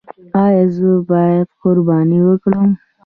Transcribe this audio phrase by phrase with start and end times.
[0.43, 2.69] ایا زه باید قرباني وکړم؟